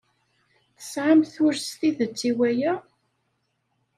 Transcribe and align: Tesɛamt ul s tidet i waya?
Tesɛamt 0.77 1.33
ul 1.45 1.55
s 1.65 1.69
tidet 1.79 2.19
i 2.29 2.31
waya? 2.37 2.73